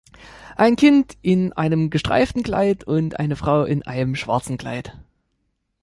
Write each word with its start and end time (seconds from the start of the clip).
Ein 0.55 0.77
Kind 0.77 1.15
in 1.21 1.53
einem 1.53 1.91
gestreiften 1.91 2.41
Kleid 2.41 2.83
und 2.85 3.19
eine 3.19 3.35
Frau 3.35 3.65
in 3.65 3.83
einem 3.83 4.15
schwarzen 4.15 4.57
Kleid. 4.57 4.97